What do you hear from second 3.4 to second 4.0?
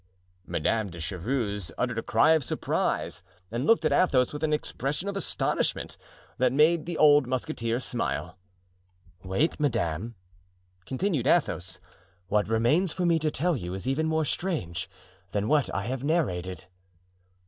and looked at